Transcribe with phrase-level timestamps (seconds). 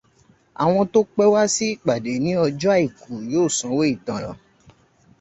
[0.63, 4.37] Àwọn tó pẹ́ wá sí ìpàdé ní ọjọ́ àìkú yóò sanwó ìtanràn.